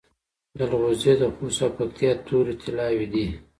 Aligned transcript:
جلغوزي 0.57 1.13
د 1.19 1.23
خوست 1.35 1.59
او 1.65 1.69
پکتیا 1.77 2.11
تور 2.25 2.45
طلایی 2.61 3.05
دي 3.13 3.27